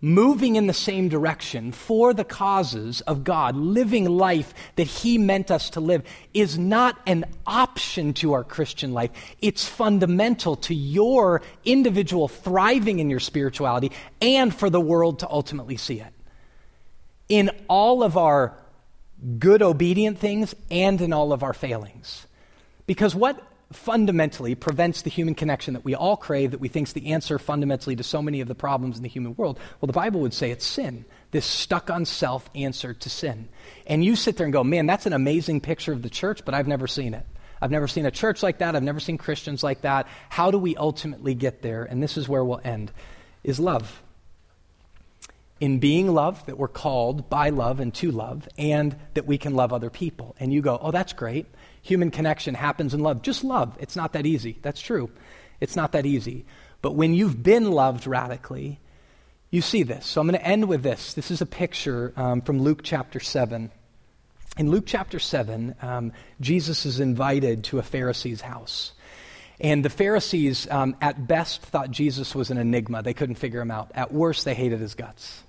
[0.00, 5.50] moving in the same direction for the causes of God, living life that He meant
[5.50, 9.10] us to live, is not an option to our Christian life.
[9.40, 15.76] It's fundamental to your individual thriving in your spirituality and for the world to ultimately
[15.76, 16.12] see it.
[17.28, 18.56] In all of our
[19.38, 22.26] good, obedient things and in all of our failings.
[22.86, 23.40] Because what
[23.72, 27.38] fundamentally prevents the human connection that we all crave, that we think is the answer
[27.38, 29.58] fundamentally to so many of the problems in the human world?
[29.80, 33.48] Well, the Bible would say it's sin, this stuck on self answer to sin.
[33.86, 36.54] And you sit there and go, man, that's an amazing picture of the church, but
[36.54, 37.26] I've never seen it.
[37.62, 38.74] I've never seen a church like that.
[38.74, 40.08] I've never seen Christians like that.
[40.30, 41.84] How do we ultimately get there?
[41.84, 42.90] And this is where we'll end
[43.44, 44.02] is love
[45.60, 49.54] in being love, that we're called by love and to love, and that we can
[49.54, 50.34] love other people.
[50.40, 51.46] And you go, oh, that's great.
[51.82, 53.22] Human connection happens in love.
[53.22, 53.76] Just love.
[53.80, 54.58] It's not that easy.
[54.62, 55.10] That's true.
[55.60, 56.44] It's not that easy.
[56.82, 58.80] But when you've been loved radically,
[59.50, 60.06] you see this.
[60.06, 61.14] So I'm going to end with this.
[61.14, 63.70] This is a picture um, from Luke chapter 7.
[64.58, 68.92] In Luke chapter 7, um, Jesus is invited to a Pharisee's house.
[69.60, 73.02] And the Pharisees, um, at best, thought Jesus was an enigma.
[73.02, 73.90] They couldn't figure him out.
[73.94, 75.42] At worst, they hated his guts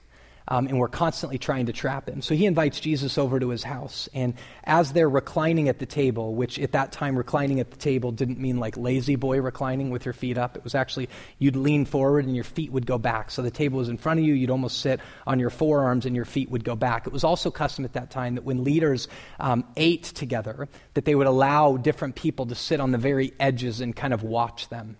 [0.51, 2.21] um, and were constantly trying to trap him.
[2.21, 4.09] So he invites Jesus over to his house.
[4.13, 4.33] And
[4.65, 8.37] as they're reclining at the table, which at that time, reclining at the table didn't
[8.37, 10.57] mean like lazy boy reclining with your feet up.
[10.57, 11.07] It was actually
[11.39, 13.31] you'd lean forward and your feet would go back.
[13.31, 16.17] So the table was in front of you, you'd almost sit on your forearms and
[16.17, 17.07] your feet would go back.
[17.07, 19.07] It was also custom at that time that when leaders
[19.39, 23.79] um, ate together, that they would allow different people to sit on the very edges
[23.79, 24.97] and kind of watch them.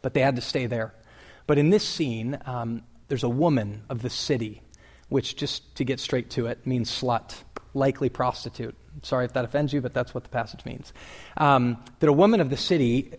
[0.00, 0.94] But they had to stay there.
[1.46, 4.62] But in this scene, um, there's a woman of the city,
[5.08, 7.34] which, just to get straight to it, means slut,
[7.74, 8.74] likely prostitute.
[9.02, 10.92] Sorry if that offends you, but that's what the passage means.
[11.36, 13.12] Um, that a woman of the city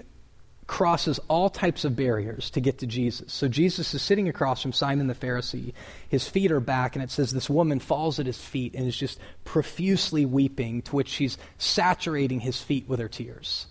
[0.66, 3.34] crosses all types of barriers to get to Jesus.
[3.34, 5.74] So Jesus is sitting across from Simon the Pharisee.
[6.08, 8.96] His feet are back, and it says this woman falls at his feet and is
[8.96, 13.68] just profusely weeping, to which she's saturating his feet with her tears.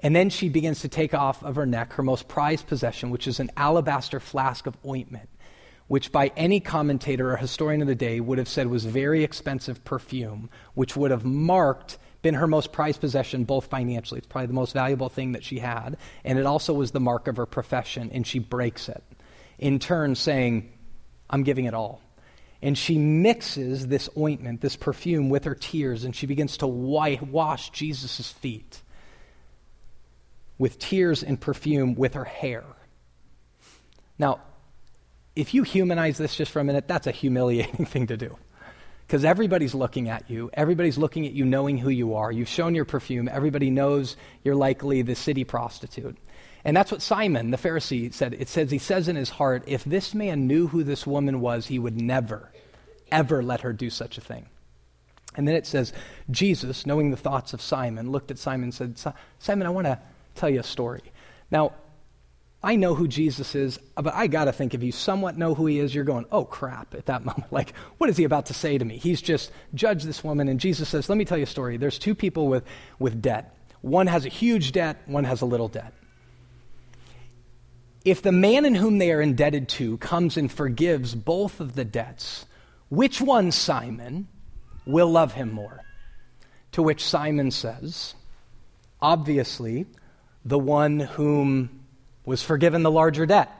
[0.00, 3.26] And then she begins to take off of her neck her most prized possession, which
[3.26, 5.30] is an alabaster flask of ointment
[5.88, 9.84] which by any commentator or historian of the day would have said was very expensive
[9.84, 14.18] perfume, which would have marked, been her most prized possession, both financially.
[14.18, 15.96] It's probably the most valuable thing that she had.
[16.24, 19.04] And it also was the mark of her profession, and she breaks it.
[19.58, 20.72] In turn, saying,
[21.30, 22.02] I'm giving it all.
[22.62, 27.70] And she mixes this ointment, this perfume, with her tears, and she begins to wash
[27.70, 28.82] Jesus' feet
[30.58, 32.64] with tears and perfume with her hair.
[34.18, 34.40] Now,
[35.36, 38.36] if you humanize this just for a minute, that's a humiliating thing to do.
[39.06, 40.50] Because everybody's looking at you.
[40.52, 42.32] Everybody's looking at you knowing who you are.
[42.32, 43.28] You've shown your perfume.
[43.28, 46.16] Everybody knows you're likely the city prostitute.
[46.64, 48.34] And that's what Simon, the Pharisee, said.
[48.34, 51.66] It says, he says in his heart, if this man knew who this woman was,
[51.66, 52.50] he would never,
[53.12, 54.46] ever let her do such a thing.
[55.36, 55.92] And then it says,
[56.28, 60.00] Jesus, knowing the thoughts of Simon, looked at Simon and said, Simon, I want to
[60.34, 61.02] tell you a story.
[61.50, 61.74] Now,
[62.66, 65.66] I know who Jesus is, but I got to think if you somewhat know who
[65.66, 67.52] he is, you're going, oh crap, at that moment.
[67.52, 68.96] Like, what is he about to say to me?
[68.96, 71.76] He's just judged this woman, and Jesus says, let me tell you a story.
[71.76, 72.64] There's two people with,
[72.98, 73.56] with debt.
[73.82, 75.92] One has a huge debt, one has a little debt.
[78.04, 81.84] If the man in whom they are indebted to comes and forgives both of the
[81.84, 82.46] debts,
[82.88, 84.26] which one, Simon,
[84.84, 85.84] will love him more?
[86.72, 88.16] To which Simon says,
[89.00, 89.86] obviously,
[90.44, 91.85] the one whom
[92.26, 93.50] was forgiven the larger debt.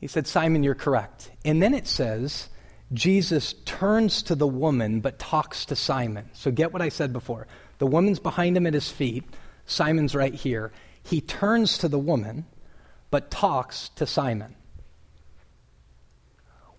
[0.00, 1.30] He said, Simon, you're correct.
[1.44, 2.48] And then it says,
[2.92, 6.30] Jesus turns to the woman but talks to Simon.
[6.32, 7.46] So get what I said before.
[7.78, 9.24] The woman's behind him at his feet,
[9.66, 10.72] Simon's right here.
[11.02, 12.46] He turns to the woman
[13.10, 14.54] but talks to Simon.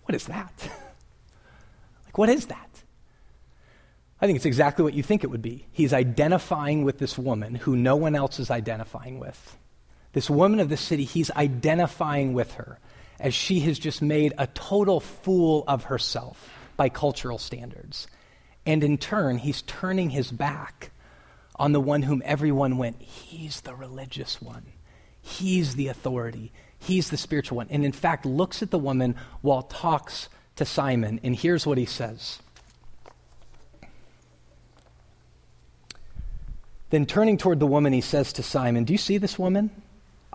[0.04, 0.52] What is that?
[2.06, 2.68] like, what is that?
[4.20, 5.66] I think it's exactly what you think it would be.
[5.72, 9.56] He's identifying with this woman who no one else is identifying with.
[10.14, 12.78] This woman of the city, he's identifying with her
[13.18, 18.06] as she has just made a total fool of herself by cultural standards.
[18.64, 20.90] And in turn, he's turning his back
[21.56, 24.64] on the one whom everyone went, he's the religious one.
[25.20, 26.52] He's the authority.
[26.78, 27.68] He's the spiritual one.
[27.70, 31.18] And in fact, looks at the woman while talks to Simon.
[31.22, 32.40] And here's what he says.
[36.90, 39.70] Then turning toward the woman, he says to Simon, Do you see this woman?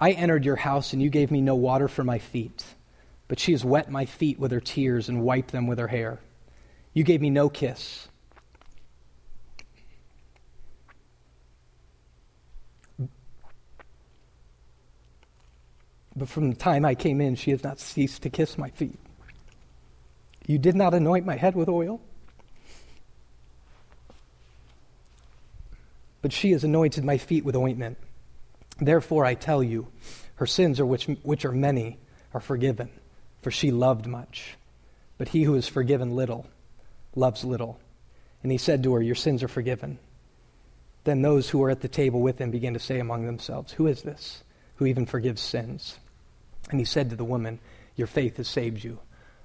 [0.02, 2.64] I entered your house, and you gave me no water for my feet,
[3.28, 6.20] but she has wet my feet with her tears and wiped them with her hair.
[6.93, 8.08] You gave me no kiss.
[16.16, 19.00] But from the time I came in, she has not ceased to kiss my feet.
[20.47, 22.02] You did not anoint my head with oil,
[26.22, 27.97] but she has anointed my feet with ointment.
[28.82, 29.88] Therefore, I tell you,
[30.36, 32.00] her sins, are which, which are many,
[32.34, 32.90] are forgiven,
[33.42, 34.56] for she loved much.
[35.18, 36.48] But he who is forgiven little
[37.16, 37.80] loves little.
[38.42, 40.00] And he said to her, Your sins are forgiven.
[41.04, 43.88] Then those who were at the table with him began to say among themselves, Who
[43.88, 44.44] is this
[44.76, 45.98] who even forgives sins?
[46.72, 47.60] And he said to the woman,
[47.96, 49.00] Your faith has saved you.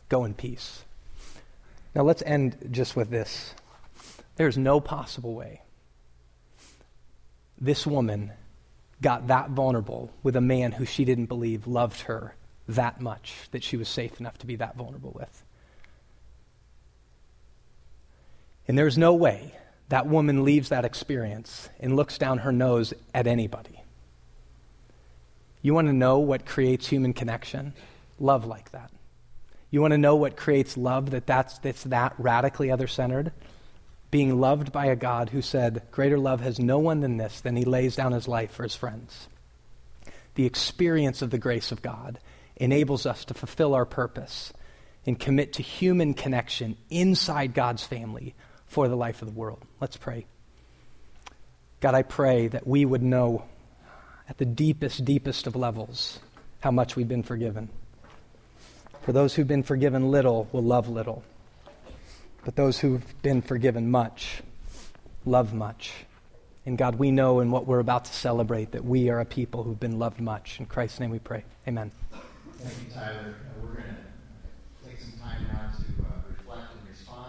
[0.08, 0.84] Go in peace.
[1.94, 3.54] Now let's end just with this.
[4.36, 5.62] There's no possible way
[7.60, 8.32] this woman
[9.00, 12.34] got that vulnerable with a man who she didn't believe loved her
[12.68, 15.42] that much that she was safe enough to be that vulnerable with.
[18.66, 19.52] And there's no way
[19.90, 23.82] that woman leaves that experience and looks down her nose at anybody.
[25.60, 27.74] You want to know what creates human connection?
[28.18, 28.90] Love like that.
[29.70, 33.32] You want to know what creates love that that's, that's that radically other centered?
[34.14, 37.56] Being loved by a God who said, Greater love has no one than this, than
[37.56, 39.26] he lays down his life for his friends.
[40.36, 42.20] The experience of the grace of God
[42.54, 44.52] enables us to fulfill our purpose
[45.04, 48.36] and commit to human connection inside God's family
[48.66, 49.64] for the life of the world.
[49.80, 50.26] Let's pray.
[51.80, 53.46] God, I pray that we would know
[54.28, 56.20] at the deepest, deepest of levels
[56.60, 57.68] how much we've been forgiven.
[59.02, 61.24] For those who've been forgiven little will love little,
[62.44, 64.42] but those who've been forgiven much
[65.24, 65.92] love much.
[66.66, 69.62] And God, we know in what we're about to celebrate that we are a people
[69.62, 70.60] who've been loved much.
[70.60, 71.44] In Christ's name we pray.
[71.68, 71.90] Amen.
[72.58, 73.34] Thank you, Tyler.
[73.60, 73.96] We're going to